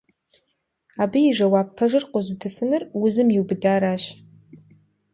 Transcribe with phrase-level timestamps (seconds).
[1.03, 4.03] Абы и жэуап пэжыр къозытыфынур узым иубыдаращ.